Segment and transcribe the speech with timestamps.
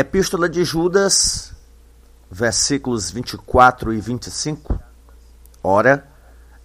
[0.00, 1.52] Epístola de Judas,
[2.30, 4.78] versículos 24 e 25.
[5.60, 6.06] Ora,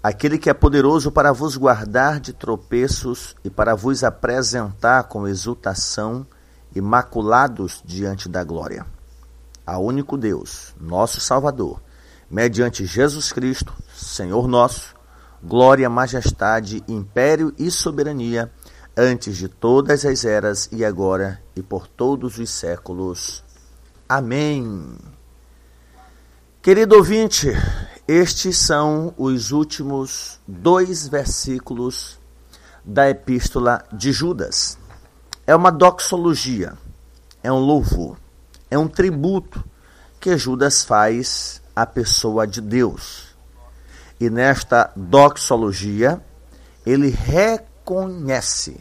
[0.04, 6.28] aquele que é poderoso para vos guardar de tropeços e para vos apresentar com exultação,
[6.76, 8.86] imaculados diante da glória.
[9.66, 11.82] A único Deus, nosso Salvador,
[12.30, 14.94] mediante Jesus Cristo, Senhor nosso,
[15.42, 18.52] glória, majestade, império e soberania,
[18.96, 23.44] antes de todas as eras e agora e por todos os séculos.
[24.08, 24.98] Amém.
[26.62, 27.50] Querido ouvinte,
[28.08, 32.20] estes são os últimos dois versículos
[32.86, 34.78] da epístola de Judas.
[35.46, 36.78] É uma doxologia,
[37.42, 38.18] é um louvor,
[38.70, 39.64] é um tributo
[40.20, 43.36] que Judas faz à pessoa de Deus.
[44.20, 46.24] E nesta doxologia,
[46.86, 48.80] ele reconhece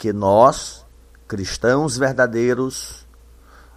[0.00, 0.86] que nós,
[1.28, 3.06] cristãos verdadeiros,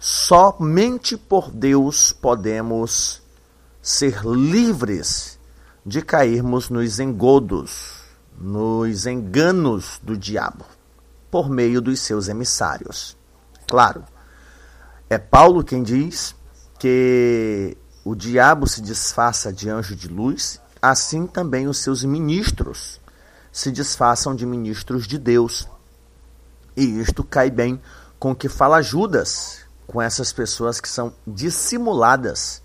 [0.00, 3.20] somente por Deus podemos
[3.82, 5.38] ser livres
[5.84, 8.04] de cairmos nos engodos,
[8.40, 10.64] nos enganos do diabo,
[11.30, 13.14] por meio dos seus emissários.
[13.66, 14.02] Claro,
[15.10, 16.34] é Paulo quem diz
[16.78, 22.98] que o diabo se disfarça de anjo de luz, assim também os seus ministros
[23.52, 25.68] se disfarçam de ministros de Deus.
[26.76, 27.80] E isto cai bem
[28.18, 32.62] com o que fala Judas, com essas pessoas que são dissimuladas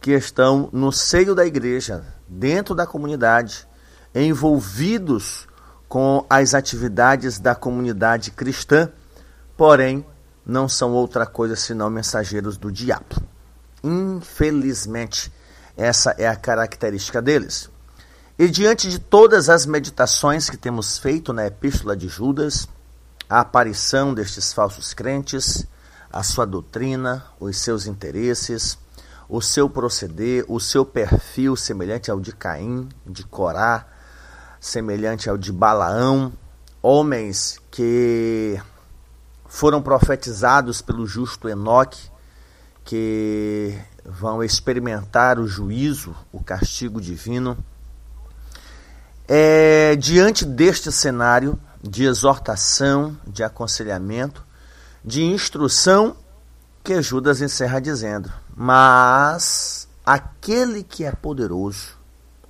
[0.00, 3.66] que estão no seio da igreja, dentro da comunidade,
[4.14, 5.46] envolvidos
[5.88, 8.90] com as atividades da comunidade cristã,
[9.56, 10.04] porém
[10.46, 13.22] não são outra coisa senão mensageiros do diabo.
[13.82, 15.32] Infelizmente,
[15.76, 17.70] essa é a característica deles.
[18.38, 22.68] E diante de todas as meditações que temos feito na Epístola de Judas,
[23.30, 25.64] a aparição destes falsos crentes,
[26.12, 28.76] a sua doutrina, os seus interesses,
[29.28, 33.86] o seu proceder, o seu perfil semelhante ao de Caim, de Corá,
[34.60, 36.32] semelhante ao de Balaão,
[36.82, 38.60] homens que
[39.46, 42.10] foram profetizados pelo justo Enoque,
[42.84, 47.56] que vão experimentar o juízo, o castigo divino.
[49.28, 54.44] É, diante deste cenário de exortação, de aconselhamento,
[55.04, 56.16] de instrução,
[56.82, 61.98] que Judas encerra dizendo: mas aquele que é poderoso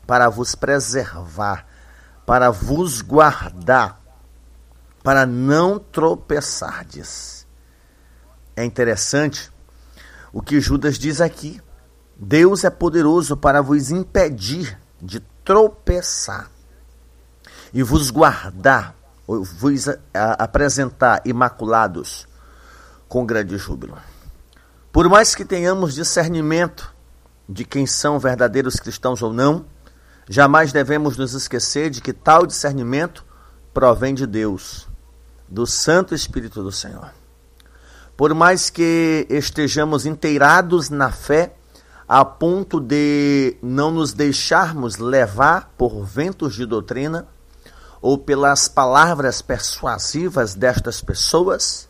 [0.06, 1.66] para vos preservar,
[2.26, 4.00] para vos guardar,
[5.02, 7.46] para não tropeçardes.
[8.56, 9.50] É interessante
[10.32, 11.60] o que Judas diz aqui.
[12.16, 16.50] Deus é poderoso para vos impedir de tropeçar
[17.72, 18.94] e vos guardar,
[19.38, 22.26] vos apresentar imaculados
[23.08, 23.96] com grande júbilo.
[24.92, 26.92] Por mais que tenhamos discernimento
[27.48, 29.64] de quem são verdadeiros cristãos ou não,
[30.28, 33.24] jamais devemos nos esquecer de que tal discernimento
[33.72, 34.88] provém de Deus,
[35.48, 37.12] do Santo Espírito do Senhor.
[38.16, 41.54] Por mais que estejamos inteirados na fé,
[42.06, 47.28] a ponto de não nos deixarmos levar por ventos de doutrina
[48.00, 51.88] ou pelas palavras persuasivas destas pessoas,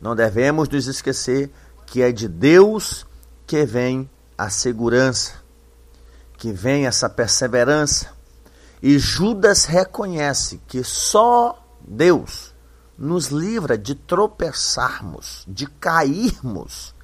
[0.00, 1.50] não devemos nos esquecer
[1.86, 3.06] que é de Deus
[3.46, 5.34] que vem a segurança,
[6.36, 8.10] que vem essa perseverança.
[8.82, 12.52] E Judas reconhece que só Deus
[12.98, 16.94] nos livra de tropeçarmos, de cairmos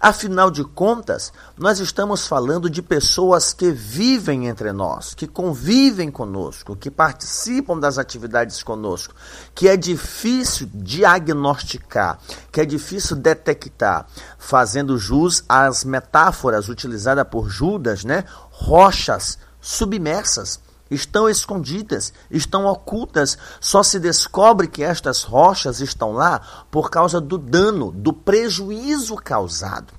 [0.00, 6.76] Afinal de contas, nós estamos falando de pessoas que vivem entre nós, que convivem conosco,
[6.76, 9.14] que participam das atividades conosco,
[9.54, 12.18] que é difícil diagnosticar,
[12.52, 14.06] que é difícil detectar,
[14.38, 18.24] fazendo jus às metáforas utilizadas por Judas, né?
[18.50, 20.60] Rochas submersas
[20.90, 23.36] estão escondidas, estão ocultas.
[23.60, 29.92] Só se descobre que estas rochas estão lá por causa do dano, do prejuízo causado.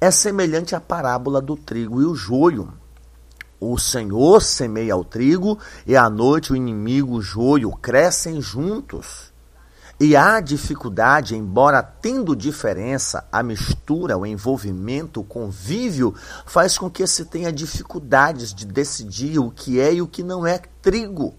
[0.00, 2.72] É semelhante à parábola do trigo e o joio.
[3.60, 9.33] O Senhor semeia o trigo e à noite o inimigo, o joio, crescem juntos.
[9.98, 16.14] E há dificuldade, embora tendo diferença, a mistura, o envolvimento, o convívio,
[16.44, 20.44] faz com que se tenha dificuldades de decidir o que é e o que não
[20.44, 21.34] é trigo.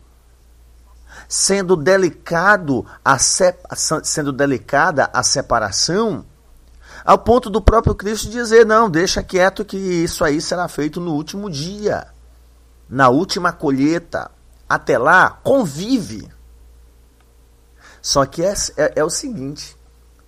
[1.27, 6.25] Sendo delicado a sendo delicada a separação,
[7.03, 11.13] ao ponto do próprio Cristo dizer: não, deixa quieto que isso aí será feito no
[11.13, 12.07] último dia,
[12.89, 14.31] na última colheita.
[14.67, 16.34] Até lá, convive.
[18.05, 19.75] Só que é, é, é o seguinte: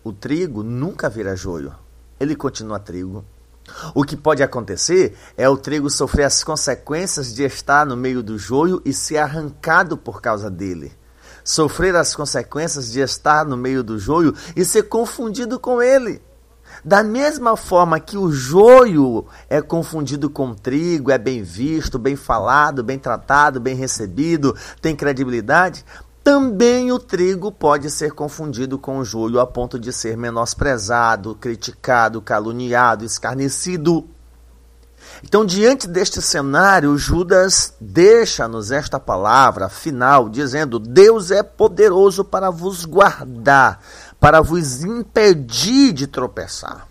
[0.03, 1.75] o trigo nunca vira joio.
[2.19, 3.24] ele continua trigo.
[3.94, 8.35] O que pode acontecer é o trigo sofrer as consequências de estar no meio do
[8.35, 10.91] joio e ser arrancado por causa dele.
[11.44, 16.19] Sofrer as consequências de estar no meio do joio e ser confundido com ele.
[16.83, 22.83] Da mesma forma que o joio é confundido com trigo, é bem visto, bem falado,
[22.83, 25.83] bem tratado, bem recebido, tem credibilidade,
[26.27, 32.21] também o trigo pode ser confundido com o joio a ponto de ser menosprezado, criticado,
[32.21, 34.06] caluniado, escarnecido.
[35.24, 42.83] Então, diante deste cenário, Judas deixa-nos esta palavra final, dizendo: Deus é poderoso para vos
[42.83, 43.80] guardar,
[44.19, 46.89] para vos impedir de tropeçar,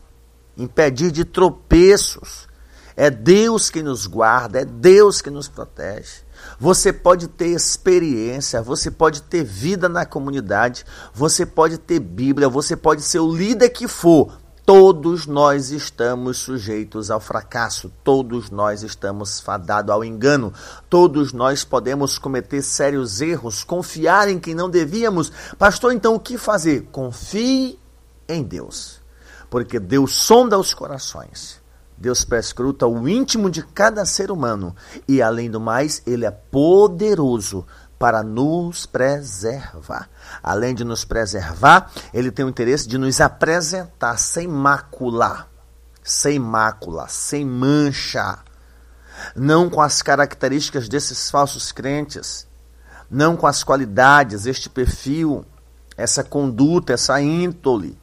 [0.57, 2.49] impedir de tropeços.
[2.97, 6.25] É Deus que nos guarda, é Deus que nos protege.
[6.59, 12.77] Você pode ter experiência, você pode ter vida na comunidade, você pode ter Bíblia, você
[12.77, 14.39] pode ser o líder que for.
[14.67, 20.53] Todos nós estamos sujeitos ao fracasso, todos nós estamos fadados ao engano,
[20.91, 25.31] todos nós podemos cometer sérios erros, confiar em quem não devíamos.
[25.57, 26.89] Pastor, então o que fazer?
[26.91, 27.79] Confie
[28.29, 29.01] em Deus,
[29.49, 31.65] porque Deus sonda os corações.
[31.99, 34.77] Deus perscruta o íntimo de cada ser humano
[35.09, 37.67] e, além do mais, Ele é poderoso
[37.99, 40.09] para nos preservar.
[40.43, 45.47] Além de nos preservar, Ele tem o interesse de nos apresentar sem mácula,
[46.03, 48.39] sem mácula, sem mancha,
[49.35, 52.47] não com as características desses falsos crentes,
[53.11, 55.47] não com as qualidades, este perfil,
[55.97, 57.99] essa conduta, essa índole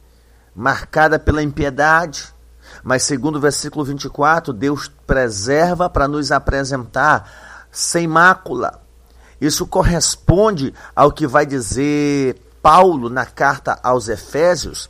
[0.54, 2.33] marcada pela impiedade
[2.82, 8.80] mas segundo o versículo 24, Deus preserva para nos apresentar sem mácula.
[9.40, 14.88] Isso corresponde ao que vai dizer Paulo na carta aos Efésios,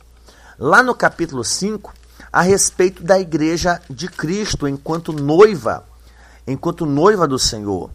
[0.57, 1.93] lá no capítulo 5,
[2.31, 5.83] a respeito da igreja de Cristo enquanto noiva,
[6.47, 7.89] enquanto noiva do Senhor.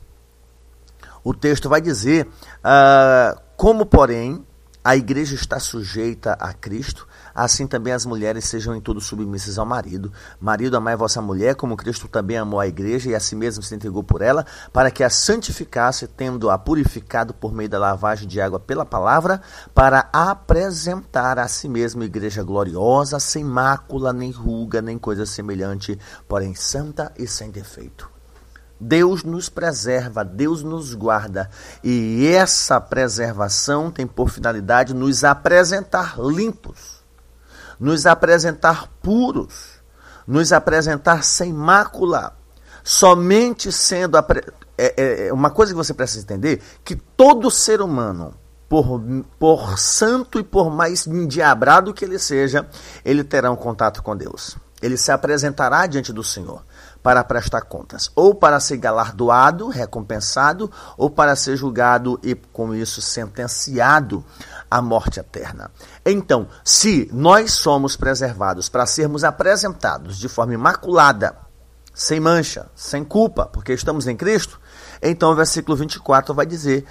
[1.22, 4.44] O texto vai dizer: uh, como, porém,
[4.82, 9.66] a igreja está sujeita a Cristo, assim também as mulheres sejam em tudo submissas ao
[9.66, 10.12] marido.
[10.40, 13.74] Marido, amai vossa mulher, como Cristo também amou a igreja e a si mesmo se
[13.74, 18.58] entregou por ela, para que a santificasse, tendo-a purificado por meio da lavagem de água
[18.58, 19.42] pela palavra,
[19.74, 26.54] para apresentar a si mesmo igreja gloriosa, sem mácula, nem ruga, nem coisa semelhante, porém
[26.54, 28.09] santa e sem defeito.
[28.80, 31.50] Deus nos preserva, Deus nos guarda.
[31.84, 37.04] E essa preservação tem por finalidade nos apresentar limpos,
[37.78, 39.80] nos apresentar puros,
[40.26, 42.34] nos apresentar sem mácula.
[42.82, 44.16] Somente sendo.
[44.16, 44.24] É,
[44.78, 48.32] é, é uma coisa que você precisa entender: que todo ser humano,
[48.66, 49.02] por,
[49.38, 52.66] por santo e por mais endiabrado que ele seja,
[53.04, 54.56] ele terá um contato com Deus.
[54.80, 56.62] Ele se apresentará diante do Senhor
[57.02, 63.00] para prestar contas, ou para ser galardoado, recompensado, ou para ser julgado e com isso
[63.00, 64.24] sentenciado
[64.70, 65.70] à morte eterna.
[66.04, 71.36] Então, se nós somos preservados para sermos apresentados de forma imaculada,
[71.94, 74.60] sem mancha, sem culpa, porque estamos em Cristo,
[75.02, 76.84] então o versículo 24 vai dizer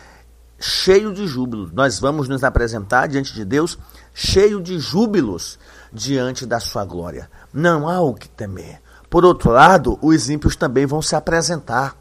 [0.60, 1.70] cheio de júbilo.
[1.74, 3.78] Nós vamos nos apresentar diante de Deus
[4.14, 5.58] cheio de júbilos
[5.92, 7.30] diante da sua glória.
[7.54, 11.96] Não há o que temer por outro lado, os ímpios também vão se apresentar.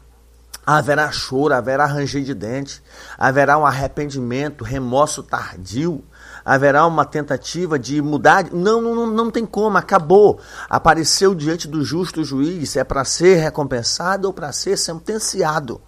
[0.65, 2.83] Haverá choro, haverá ranger de dente,
[3.17, 6.03] haverá um arrependimento, remorso tardio,
[6.45, 8.51] haverá uma tentativa de mudar.
[8.51, 10.39] Não, não, não tem como, acabou.
[10.69, 15.81] Apareceu diante do justo juiz, é para ser recompensado ou para ser sentenciado.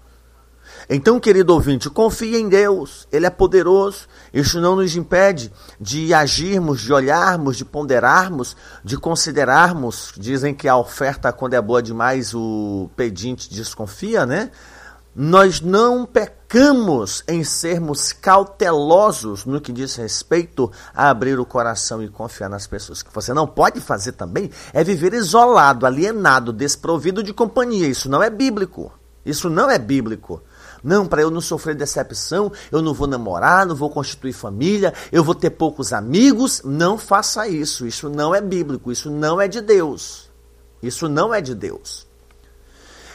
[0.94, 4.10] Então, querido ouvinte, confie em Deus, Ele é poderoso.
[4.34, 10.12] Isso não nos impede de agirmos, de olharmos, de ponderarmos, de considerarmos.
[10.18, 14.52] Dizem que a oferta, quando é boa demais, o pedinte desconfia, né?
[15.16, 22.10] Nós não pecamos em sermos cautelosos no que diz respeito a abrir o coração e
[22.10, 23.00] confiar nas pessoas.
[23.00, 27.88] O que você não pode fazer também é viver isolado, alienado, desprovido de companhia.
[27.88, 28.92] Isso não é bíblico.
[29.26, 30.42] Isso não é bíblico.
[30.84, 35.24] Não, para eu não sofrer decepção, eu não vou namorar, não vou constituir família, eu
[35.24, 36.62] vou ter poucos amigos.
[36.64, 37.86] Não faça isso.
[37.86, 40.30] Isso não é bíblico, isso não é de Deus.
[40.82, 42.08] Isso não é de Deus.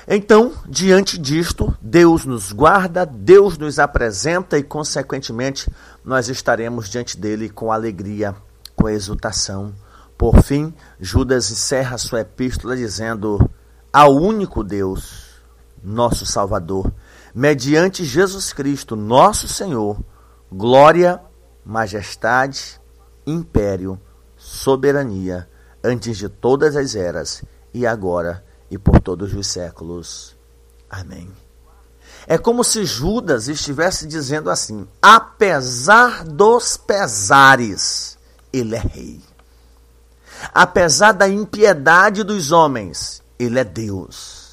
[0.09, 5.69] Então, diante disto, Deus nos guarda, Deus nos apresenta e, consequentemente,
[6.05, 8.33] nós estaremos diante dele com alegria,
[8.77, 9.75] com exultação.
[10.17, 13.51] Por fim, Judas encerra sua epístola dizendo:
[13.93, 15.27] Ao único Deus,
[15.83, 16.93] nosso Salvador,
[17.37, 20.01] mediante Jesus Cristo, nosso Senhor,
[20.51, 21.21] glória,
[21.63, 22.81] majestade,
[23.27, 24.01] império,
[24.39, 25.47] soberania,
[25.85, 30.35] antes de todas as eras, e agora e por todos os séculos.
[30.89, 31.31] Amém.
[32.27, 38.17] É como se Judas estivesse dizendo assim: apesar dos pesares,
[38.51, 39.21] ele é rei.
[40.55, 44.46] Apesar da impiedade dos homens, ele é Deus.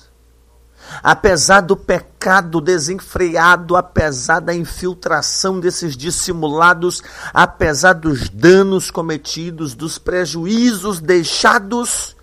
[1.02, 7.02] Apesar do pecado desenfreado, apesar da infiltração desses dissimulados,
[7.34, 12.16] apesar dos danos cometidos, dos prejuízos deixados,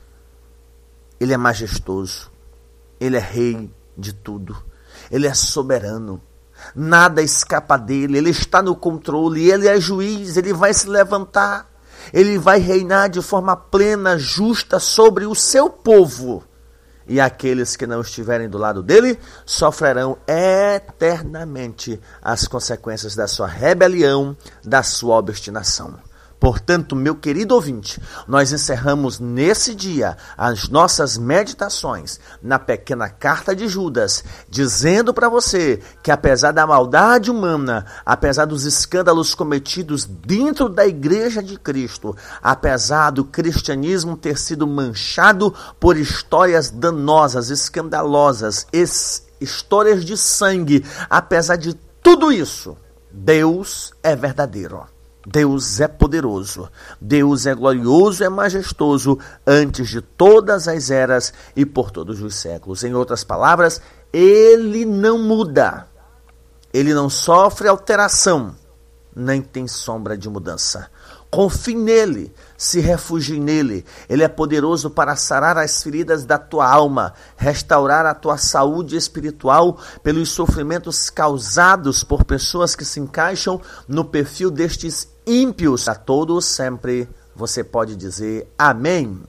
[1.19, 2.31] ele é majestoso.
[2.99, 4.57] Ele é rei de tudo.
[5.11, 6.21] Ele é soberano.
[6.75, 8.19] Nada escapa dele.
[8.19, 9.50] Ele está no controle.
[9.50, 10.37] Ele é juiz.
[10.37, 11.71] Ele vai se levantar.
[12.12, 16.45] Ele vai reinar de forma plena, justa sobre o seu povo
[17.11, 24.37] e aqueles que não estiverem do lado dele sofrerão eternamente as consequências da sua rebelião,
[24.64, 26.10] da sua obstinação.
[26.40, 33.68] Portanto, meu querido ouvinte, nós encerramos nesse dia as nossas meditações na pequena carta de
[33.68, 40.87] Judas, dizendo para você que apesar da maldade humana, apesar dos escândalos cometidos dentro da
[40.87, 48.66] igreja de Cristo, apesar do cristianismo ter sido manchado por histórias danosas, escandalosas,
[49.38, 52.78] histórias de sangue, apesar de tudo isso,
[53.12, 54.87] Deus é verdadeiro.
[55.33, 56.69] Deus é poderoso,
[57.01, 62.83] Deus é glorioso, é majestoso antes de todas as eras e por todos os séculos.
[62.83, 63.81] Em outras palavras,
[64.13, 65.87] ele não muda,
[66.75, 68.57] ele não sofre alteração,
[69.15, 70.91] nem tem sombra de mudança.
[71.31, 73.85] Confie nele, se refugie nele.
[74.09, 79.79] Ele é poderoso para sarar as feridas da tua alma, restaurar a tua saúde espiritual
[80.03, 85.87] pelos sofrimentos causados por pessoas que se encaixam no perfil destes ímpios.
[85.89, 89.23] A todos sempre você pode dizer amém.